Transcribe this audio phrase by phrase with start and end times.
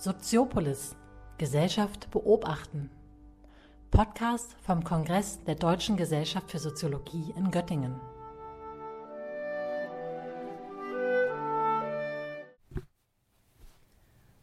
[0.00, 0.96] Soziopolis
[1.36, 2.88] Gesellschaft beobachten.
[3.90, 8.00] Podcast vom Kongress der Deutschen Gesellschaft für Soziologie in Göttingen.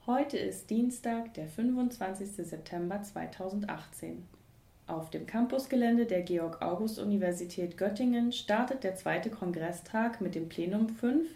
[0.06, 2.34] Heute ist Dienstag, der 25.
[2.48, 4.28] September 2018.
[4.86, 11.28] Auf dem Campusgelände der Georg-August-Universität Göttingen startet der zweite Kongresstag mit dem Plenum 5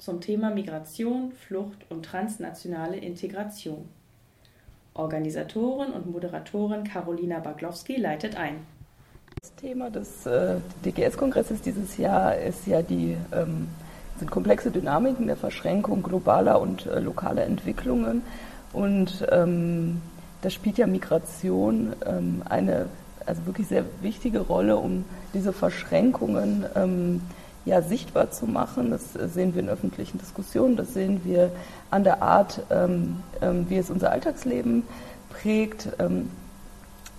[0.00, 3.88] zum Thema Migration, Flucht und transnationale Integration.
[4.94, 8.66] Organisatorin und Moderatorin Carolina Baglowski leitet ein.
[9.40, 13.68] Das Thema des äh, DGS-Kongresses dieses Jahr ist ja die ähm,
[14.18, 18.22] sind komplexe Dynamiken der Verschränkung globaler und äh, lokaler Entwicklungen
[18.72, 20.02] und ähm,
[20.42, 22.86] da spielt ja Migration ähm, eine
[23.26, 27.20] also wirklich sehr wichtige Rolle, um diese Verschränkungen ähm,
[27.64, 28.90] ja, sichtbar zu machen.
[28.90, 31.50] Das sehen wir in öffentlichen Diskussionen, das sehen wir
[31.90, 34.84] an der Art, ähm, ähm, wie es unser Alltagsleben
[35.30, 35.88] prägt.
[35.98, 36.30] Ähm,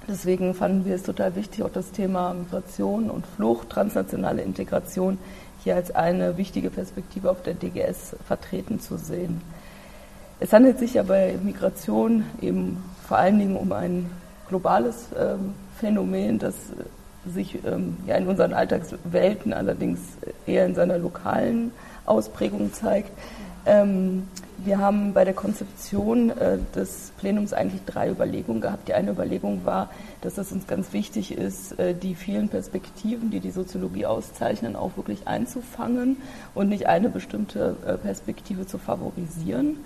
[0.08, 5.18] deswegen fanden wir es total wichtig, auch das Thema Migration und Flucht, transnationale Integration
[5.64, 9.42] hier als eine wichtige Perspektive auf der DGS vertreten zu sehen.
[10.40, 14.10] Es handelt sich ja bei Migration eben vor allen Dingen um ein
[14.50, 16.56] globales ähm, Phänomen, das
[17.26, 20.00] sich ähm, ja in unseren Alltagswelten allerdings
[20.46, 21.72] eher in seiner lokalen
[22.06, 23.12] Ausprägung zeigt.
[23.66, 24.28] Ähm,
[24.64, 28.88] wir haben bei der Konzeption äh, des Plenums eigentlich drei Überlegungen gehabt.
[28.88, 29.90] Die eine Überlegung war,
[30.22, 34.98] dass es uns ganz wichtig ist, äh, die vielen Perspektiven, die die Soziologie auszeichnen, auch
[34.98, 36.18] wirklich einzufangen
[36.54, 39.78] und nicht eine bestimmte äh, Perspektive zu favorisieren.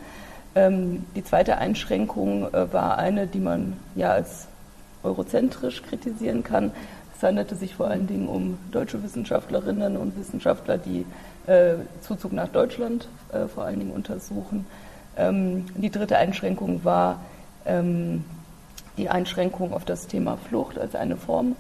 [0.55, 4.47] Ähm, die zweite Einschränkung äh, war eine, die man ja als
[5.03, 6.71] eurozentrisch kritisieren kann.
[7.15, 11.05] Es handelte sich vor allen Dingen um deutsche Wissenschaftlerinnen und Wissenschaftler, die
[11.47, 14.65] äh, Zuzug nach Deutschland äh, vor allen Dingen untersuchen.
[15.17, 17.21] Ähm, die dritte Einschränkung war
[17.65, 18.25] ähm,
[18.97, 21.55] die Einschränkung auf das Thema Flucht als eine Form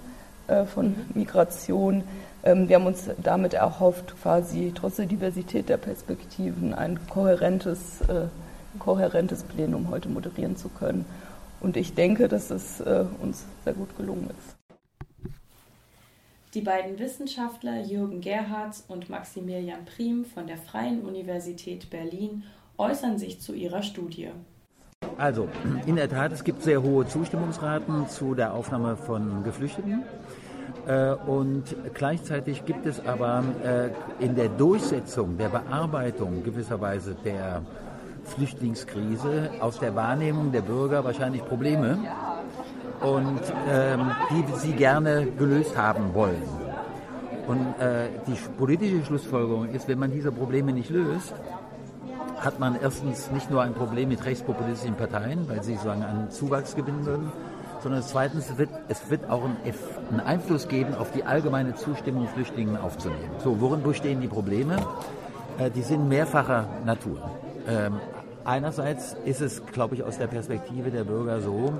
[0.47, 2.03] äh, von Migration.
[2.43, 8.27] Ähm, wir haben uns damit erhofft, quasi trotz der Diversität der Perspektiven ein kohärentes, äh,
[8.79, 11.05] kohärentes Plenum heute moderieren zu können.
[11.61, 14.54] Und ich denke, dass es äh, uns sehr gut gelungen ist.
[16.55, 22.43] Die beiden Wissenschaftler Jürgen Gerhards und Maximilian Prim von der Freien Universität Berlin
[22.77, 24.29] äußern sich zu ihrer Studie.
[25.17, 25.49] Also,
[25.85, 30.03] in der Tat, es gibt sehr hohe Zustimmungsraten zu der Aufnahme von Geflüchteten.
[30.87, 37.63] Äh, und gleichzeitig gibt es aber äh, in der Durchsetzung, der Bearbeitung gewisserweise der
[38.23, 41.97] Flüchtlingskrise aus der Wahrnehmung der Bürger wahrscheinlich Probleme,
[43.01, 46.43] und ähm, die sie gerne gelöst haben wollen.
[47.47, 51.33] Und äh, die politische Schlussfolgerung ist, wenn man diese Probleme nicht löst,
[52.39, 56.75] hat man erstens nicht nur ein Problem mit rechtspopulistischen Parteien, weil sie sozusagen einen Zuwachs
[56.75, 57.31] gewinnen würden,
[57.81, 63.31] sondern zweitens wird es wird auch einen, Einfluss geben auf die allgemeine Zustimmung, Flüchtlingen aufzunehmen.
[63.43, 64.77] So, worin bestehen die Probleme?
[65.59, 67.17] Äh, die sind mehrfacher Natur.
[67.67, 67.99] Ähm,
[68.43, 71.73] einerseits ist es, glaube ich, aus der Perspektive der Bürger so,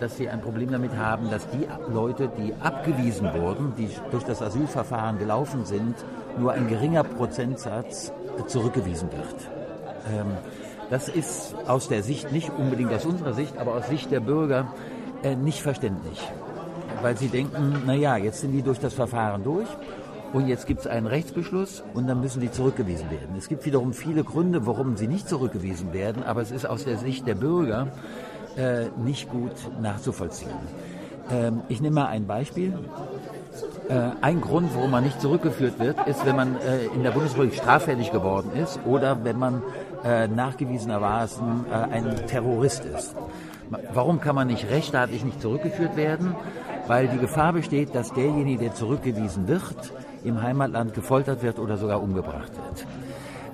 [0.00, 4.42] dass sie ein Problem damit haben, dass die Leute, die abgewiesen wurden, die durch das
[4.42, 5.94] Asylverfahren gelaufen sind,
[6.38, 9.34] nur ein geringer Prozentsatz äh, zurückgewiesen wird.
[10.12, 10.36] Ähm,
[10.88, 14.72] das ist aus der Sicht, nicht unbedingt aus unserer Sicht, aber aus Sicht der Bürger
[15.22, 16.20] äh, nicht verständlich.
[17.02, 19.68] Weil sie denken, naja, jetzt sind die durch das Verfahren durch
[20.32, 23.36] und jetzt gibt es einen Rechtsbeschluss und dann müssen die zurückgewiesen werden.
[23.38, 26.98] Es gibt wiederum viele Gründe, warum sie nicht zurückgewiesen werden, aber es ist aus der
[26.98, 27.88] Sicht der Bürger
[28.60, 30.50] äh, nicht gut nachzuvollziehen.
[31.30, 32.78] Ähm, ich nehme mal ein Beispiel.
[33.88, 37.54] Äh, ein Grund, warum man nicht zurückgeführt wird, ist, wenn man äh, in der Bundesrepublik
[37.54, 39.62] straffällig geworden ist oder wenn man
[40.04, 43.14] äh, nachgewiesenermaßen äh, ein Terrorist ist.
[43.94, 46.34] Warum kann man nicht rechtsstaatlich nicht zurückgeführt werden?
[46.86, 49.92] Weil die Gefahr besteht, dass derjenige, der zurückgewiesen wird,
[50.24, 52.86] im Heimatland gefoltert wird oder sogar umgebracht wird.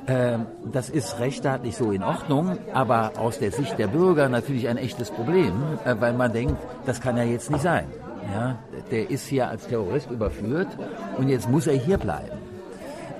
[0.08, 4.76] Ähm, das ist rechtsstaatlich so in Ordnung, aber aus der Sicht der Bürger natürlich ein
[4.76, 5.52] echtes Problem,
[5.84, 7.86] äh, weil man denkt, das kann ja jetzt nicht sein.
[8.32, 8.58] Ja,
[8.90, 10.68] der ist hier als Terrorist überführt
[11.16, 12.38] und jetzt muss er hier bleiben.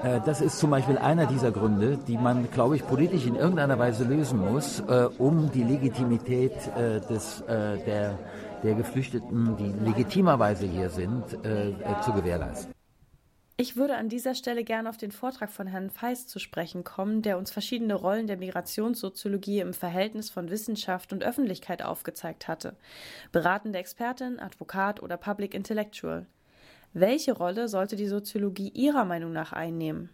[0.04, 3.80] Äh, das ist zum Beispiel einer dieser Gründe, die man, glaube ich, politisch in irgendeiner
[3.80, 6.54] Weise lösen muss, äh, um die Legitimität
[7.10, 8.18] des, der,
[8.62, 12.75] der Geflüchteten, die legitimerweise hier sind, zu gewährleisten.
[13.58, 17.22] Ich würde an dieser Stelle gerne auf den Vortrag von Herrn Feist zu sprechen kommen,
[17.22, 22.74] der uns verschiedene Rollen der Migrationssoziologie im Verhältnis von Wissenschaft und Öffentlichkeit aufgezeigt hatte.
[23.32, 26.26] Beratende Expertin, Advokat oder Public Intellectual.
[26.92, 30.10] Welche Rolle sollte die Soziologie Ihrer Meinung nach einnehmen?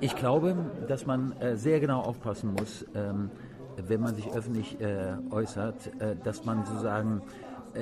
[0.00, 0.54] Ich glaube,
[0.88, 3.30] dass man äh, sehr genau aufpassen muss, ähm,
[3.78, 7.22] wenn man sich öffentlich äh, äußert, äh, dass man sozusagen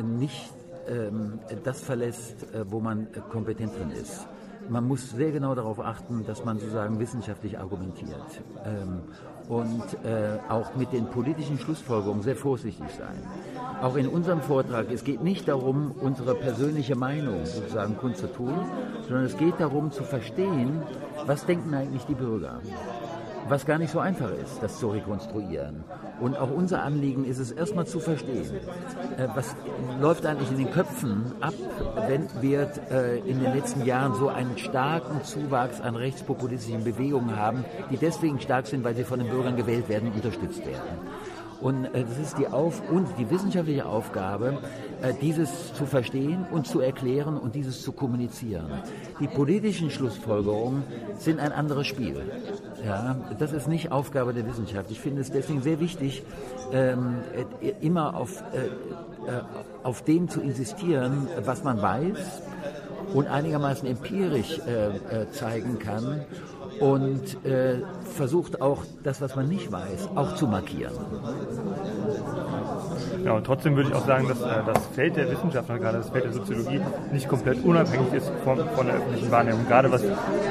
[0.00, 0.52] nicht
[0.88, 4.28] ähm, das verlässt, wo man kompetent drin ist.
[4.68, 9.00] Man muss sehr genau darauf achten, dass man sozusagen wissenschaftlich argumentiert ähm,
[9.48, 13.16] und äh, auch mit den politischen Schlussfolgerungen sehr vorsichtig sein.
[13.82, 18.54] Auch in unserem Vortrag, es geht nicht darum, unsere persönliche Meinung sozusagen kundzutun,
[19.02, 20.82] sondern es geht darum zu verstehen,
[21.26, 22.60] was denken eigentlich die Bürger
[23.50, 25.85] was gar nicht so einfach ist, das zu rekonstruieren.
[26.20, 28.49] Und auch unser Anliegen ist es erstmal zu verstehen,
[29.17, 29.56] äh, was
[30.00, 31.55] läuft eigentlich in den Köpfen ab,
[32.06, 37.64] wenn wir äh, in den letzten Jahren so einen starken Zuwachs an rechtspopulistischen Bewegungen haben,
[37.91, 40.99] die deswegen stark sind, weil sie von den Bürgern gewählt werden und unterstützt werden.
[41.60, 44.58] Und äh, das ist die, Auf und die wissenschaftliche Aufgabe,
[45.02, 48.70] äh, dieses zu verstehen und zu erklären und dieses zu kommunizieren.
[49.20, 50.82] Die politischen Schlussfolgerungen
[51.18, 52.22] sind ein anderes Spiel.
[52.84, 54.90] Ja, das ist nicht Aufgabe der Wissenschaft.
[54.90, 56.22] Ich finde es deswegen sehr wichtig,
[56.72, 57.16] ähm,
[57.60, 59.42] äh, immer auf, äh, äh,
[59.82, 62.42] auf dem zu insistieren, was man weiß
[63.14, 66.24] und einigermaßen empirisch äh, äh, zeigen kann
[66.80, 67.82] und äh,
[68.16, 70.94] versucht auch das, was man nicht weiß, auch zu markieren.
[73.24, 76.08] Ja, und trotzdem würde ich auch sagen, dass äh, das Feld der Wissenschaftler, gerade das
[76.08, 76.80] Feld der Soziologie,
[77.12, 80.02] nicht komplett unabhängig ist von, von der öffentlichen Wahrnehmung, gerade was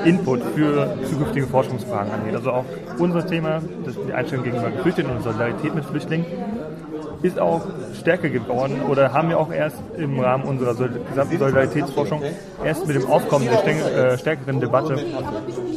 [0.06, 2.36] Input für zukünftige Forschungsfragen angeht.
[2.36, 2.66] Also auch
[3.00, 6.26] unser Thema, das die Einstellung gegenüber Geflüchteten und Solidarität mit Flüchtlingen,
[7.22, 7.68] ist auch
[8.00, 12.24] stärker geworden oder haben wir auch erst im Rahmen unserer gesamten Solidaritätsforschung
[12.64, 14.98] erst mit dem Aufkommen der äh, stärkeren Debatte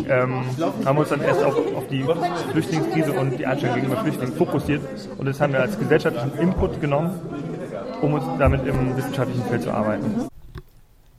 [0.08, 0.44] ähm,
[0.84, 2.04] haben wir uns dann erst auf, auf die
[2.52, 4.82] Flüchtlingskrise und die Einstellung gegenüber Flüchtlingen fokussiert
[5.18, 7.20] und das haben wir als gesellschaftlichen Input genommen,
[8.00, 10.28] um uns damit im wissenschaftlichen Feld zu arbeiten.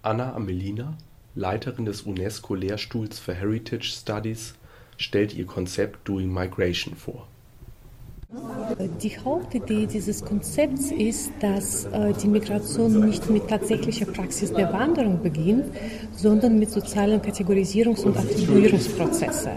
[0.02, 0.98] Anna Amelina,
[1.36, 4.56] Leiterin des UNESCO-Lehrstuhls für Heritage Studies,
[4.98, 7.28] stellt ihr Konzept Doing Migration vor.
[9.04, 15.22] Die Hauptidee dieses Konzepts ist, dass äh, die Migration nicht mit tatsächlicher Praxis der Wanderung
[15.22, 15.66] beginnt,
[16.16, 19.52] sondern mit sozialen Kategorisierungs- und Attribuierungsprozessen.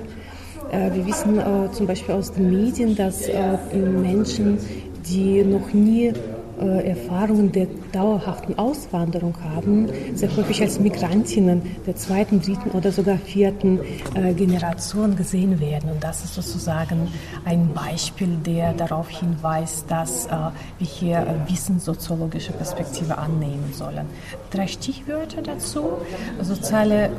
[0.70, 3.28] Äh, wir wissen äh, zum Beispiel aus den Medien, dass
[3.72, 4.58] Menschen,
[5.06, 6.12] die noch nie
[6.58, 13.80] Erfahrungen der dauerhaften Auswanderung haben, sehr häufig als Migrantinnen der zweiten, dritten oder sogar vierten
[14.14, 15.90] äh, Generation gesehen werden.
[15.90, 17.08] Und das ist sozusagen
[17.44, 24.06] ein Beispiel, der darauf hinweist, dass äh, wir hier äh, wissenssoziologische Perspektive annehmen sollen.
[24.50, 25.98] Drei Stichwörter dazu.
[26.40, 27.10] Soziale äh,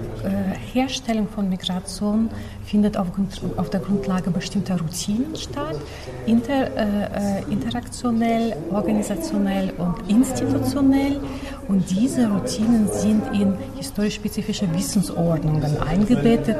[0.73, 2.29] Herstellung von Migration
[2.65, 3.07] findet auf,
[3.57, 5.75] auf, der Grundlage bestimmter Routinen statt,
[6.25, 11.19] inter, äh, interaktionell, organisationell organisationell und institutionell.
[11.67, 16.57] Und diese Routinen sind in historisch-spezifische Wissensordnungen eingebettet.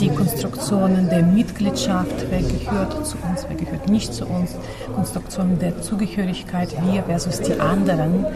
[0.00, 4.54] Die Konstruktionen der Mitgliedschaft, wer gehört zu uns, wer gehört nicht zu uns,
[4.94, 8.26] Konstruktionen der Zugehörigkeit, wir versus die anderen,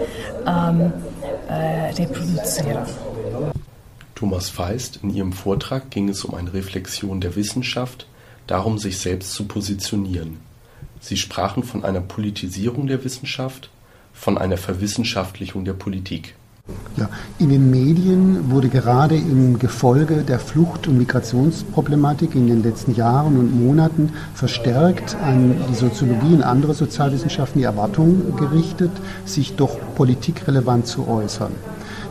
[0.47, 0.93] ähm,
[1.49, 2.85] äh, reproduzieren.
[4.15, 8.09] Thomas Feist, in Ihrem Vortrag ging es um eine Reflexion der Wissenschaft,
[8.49, 10.48] darum, sich selbst zu positionieren.
[11.01, 13.71] Sie sprachen von einer Politisierung der Wissenschaft,
[14.13, 16.35] von einer Verwissenschaftlichung der Politik.
[16.97, 17.09] Ja,
[17.39, 23.39] in den Medien wurde gerade im Gefolge der Flucht- und Migrationsproblematik in den letzten Jahren
[23.39, 28.91] und Monaten verstärkt an die Soziologie und andere Sozialwissenschaften die Erwartung gerichtet,
[29.25, 31.53] sich doch politikrelevant zu äußern.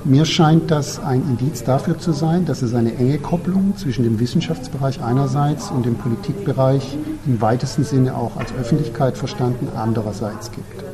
[0.08, 4.22] Mir scheint das ein Indiz dafür zu sein, dass es eine enge Kopplung zwischen dem
[4.22, 10.86] Wissenschaftsbereich einerseits und dem Politikbereich im weitesten Sinne auch als Öffentlichkeit verstanden andererseits gibt.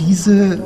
[0.00, 0.58] Diese,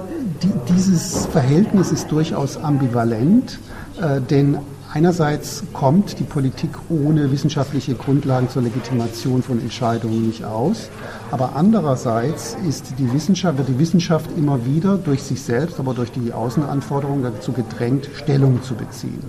[0.42, 3.58] die, dieses Verhältnis ist durchaus ambivalent,
[4.00, 4.56] äh, denn
[4.96, 10.88] einerseits kommt die Politik ohne wissenschaftliche Grundlagen zur Legitimation von Entscheidungen nicht aus,
[11.30, 16.12] aber andererseits ist die Wissenschaft, wird die Wissenschaft immer wieder durch sich selbst, aber durch
[16.12, 19.22] die Außenanforderungen dazu gedrängt, Stellung zu beziehen.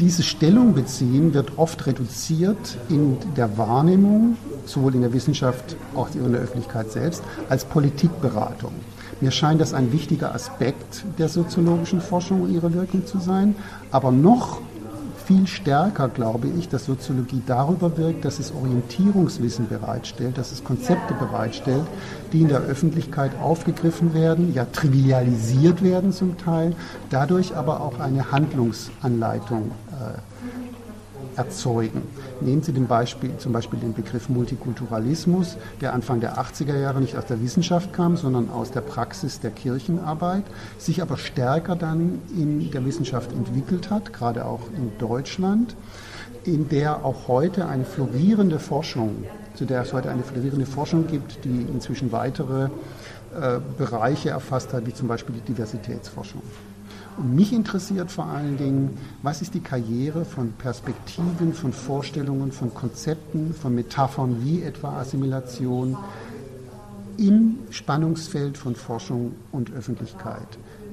[0.00, 6.14] Diese Stellung beziehen wird oft reduziert in der Wahrnehmung, sowohl in der Wissenschaft als auch
[6.16, 8.72] in der Öffentlichkeit selbst, als Politikberatung.
[9.20, 13.54] Mir scheint das ein wichtiger Aspekt der soziologischen Forschung und ihrer Wirkung zu sein.
[13.92, 14.60] Aber noch
[15.22, 21.14] viel stärker glaube ich, dass Soziologie darüber wirkt, dass es Orientierungswissen bereitstellt, dass es Konzepte
[21.14, 21.84] bereitstellt,
[22.32, 26.74] die in der Öffentlichkeit aufgegriffen werden, ja trivialisiert werden zum Teil,
[27.10, 30.18] dadurch aber auch eine Handlungsanleitung äh,
[31.36, 32.02] erzeugen.
[32.40, 37.26] Nehmen Sie Beispiel, zum Beispiel den Begriff Multikulturalismus, der Anfang der 80er Jahre nicht aus
[37.26, 40.44] der Wissenschaft kam, sondern aus der Praxis der Kirchenarbeit,
[40.78, 45.76] sich aber stärker dann in der Wissenschaft entwickelt hat, gerade auch in Deutschland
[46.44, 49.24] in der auch heute eine florierende Forschung,
[49.54, 54.86] zu der es heute eine florierende Forschung gibt, die inzwischen weitere äh, Bereiche erfasst hat,
[54.86, 56.42] wie zum Beispiel die Diversitätsforschung.
[57.16, 62.72] Und mich interessiert vor allen Dingen, was ist die Karriere von Perspektiven, von Vorstellungen, von
[62.72, 65.96] Konzepten, von Metaphern wie etwa Assimilation
[67.18, 70.46] im Spannungsfeld von Forschung und Öffentlichkeit.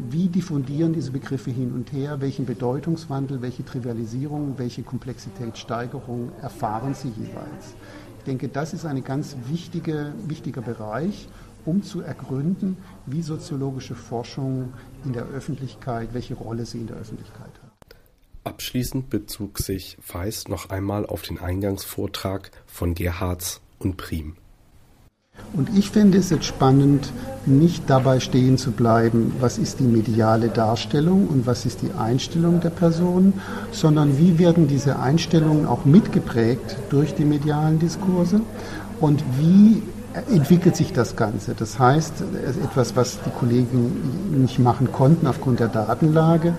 [0.10, 2.22] Wie diffundieren diese Begriffe hin und her?
[2.22, 7.74] Welchen Bedeutungswandel, welche Trivialisierung, welche Komplexitätssteigerung erfahren sie jeweils?
[8.20, 11.30] Ich denke, das ist ein ganz wichtige, wichtiger Bereich
[11.70, 14.74] um zu ergründen, wie soziologische Forschung
[15.06, 17.96] in der Öffentlichkeit, welche Rolle sie in der Öffentlichkeit hat.
[18.44, 24.36] Abschließend bezog sich Feist noch einmal auf den Eingangsvortrag von Gerhards und Prim.
[25.54, 27.14] Und ich finde es jetzt spannend,
[27.46, 32.60] nicht dabei stehen zu bleiben, was ist die mediale Darstellung und was ist die Einstellung
[32.60, 33.34] der Person,
[33.72, 38.42] sondern wie werden diese Einstellungen auch mitgeprägt durch die medialen Diskurse
[39.00, 39.82] und wie
[40.14, 41.54] entwickelt sich das Ganze.
[41.56, 42.24] Das heißt,
[42.64, 46.54] etwas, was die Kollegen nicht machen konnten aufgrund der Datenlage.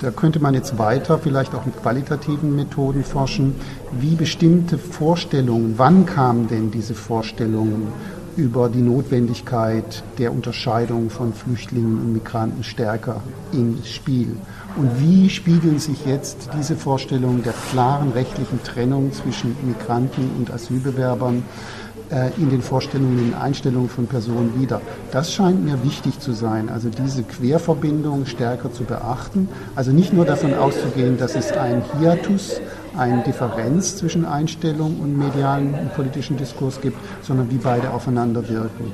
[0.00, 3.54] Da könnte man jetzt weiter vielleicht auch mit qualitativen Methoden forschen,
[3.92, 7.88] wie bestimmte Vorstellungen, wann kamen denn diese Vorstellungen
[8.36, 13.22] über die Notwendigkeit der Unterscheidung von Flüchtlingen und Migranten stärker
[13.52, 14.36] ins Spiel.
[14.76, 21.42] Und wie spiegeln sich jetzt diese Vorstellungen der klaren rechtlichen Trennung zwischen Migranten und Asylbewerbern
[22.38, 24.80] in den Vorstellungen, in den Einstellungen von Personen wieder.
[25.12, 29.48] Das scheint mir wichtig zu sein, also diese Querverbindung stärker zu beachten.
[29.76, 32.60] Also nicht nur davon auszugehen, dass es ein Hiatus,
[32.96, 38.92] eine Differenz zwischen Einstellung und medialen und politischen Diskurs gibt, sondern wie beide aufeinander wirken.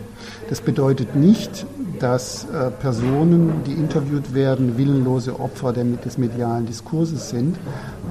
[0.48, 1.66] Das bedeutet nicht,
[1.98, 7.56] dass äh, Personen, die interviewt werden, willenlose Opfer des medialen Diskurses sind,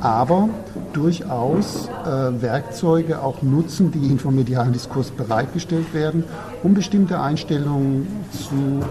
[0.02, 0.50] aber
[0.94, 6.24] durchaus äh, Werkzeuge auch nutzen, die ihnen vom medialen Diskurs bereitgestellt werden,
[6.64, 8.82] um bestimmte Einstellungen zu,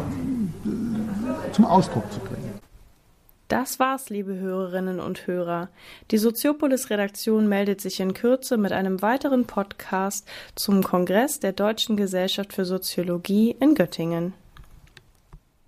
[0.68, 2.33] äh, zum Ausdruck zu bringen.
[3.54, 5.68] Das war's, liebe Hörerinnen und Hörer.
[6.10, 12.52] Die Soziopolis-Redaktion meldet sich in Kürze mit einem weiteren Podcast zum Kongress der Deutschen Gesellschaft
[12.52, 14.34] für Soziologie in Göttingen.